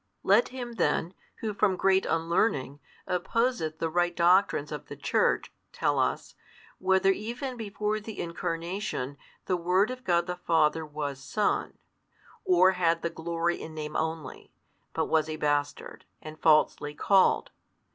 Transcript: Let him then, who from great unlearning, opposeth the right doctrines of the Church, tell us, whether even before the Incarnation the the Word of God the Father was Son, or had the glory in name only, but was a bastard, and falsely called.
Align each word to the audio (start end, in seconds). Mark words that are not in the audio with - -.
Let 0.23 0.47
him 0.47 0.73
then, 0.77 1.13
who 1.41 1.53
from 1.53 1.75
great 1.77 2.07
unlearning, 2.07 2.79
opposeth 3.05 3.77
the 3.77 3.87
right 3.87 4.15
doctrines 4.15 4.71
of 4.71 4.87
the 4.87 4.95
Church, 4.95 5.51
tell 5.71 5.99
us, 5.99 6.33
whether 6.79 7.11
even 7.11 7.55
before 7.55 7.99
the 7.99 8.19
Incarnation 8.19 9.11
the 9.45 9.53
the 9.53 9.57
Word 9.57 9.91
of 9.91 10.03
God 10.03 10.25
the 10.25 10.35
Father 10.37 10.83
was 10.87 11.19
Son, 11.23 11.77
or 12.45 12.71
had 12.71 13.03
the 13.03 13.11
glory 13.11 13.61
in 13.61 13.75
name 13.75 13.95
only, 13.95 14.51
but 14.93 15.05
was 15.05 15.29
a 15.29 15.35
bastard, 15.35 16.05
and 16.19 16.39
falsely 16.41 16.95
called. 16.95 17.51